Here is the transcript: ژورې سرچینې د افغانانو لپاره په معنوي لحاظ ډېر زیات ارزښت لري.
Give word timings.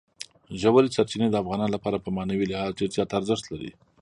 ژورې 0.61 0.93
سرچینې 0.95 1.27
د 1.29 1.35
افغانانو 1.43 1.73
لپاره 1.75 1.97
په 2.03 2.09
معنوي 2.15 2.45
لحاظ 2.47 2.71
ډېر 2.79 2.89
زیات 2.95 3.11
ارزښت 3.19 3.45
لري. 3.51 3.71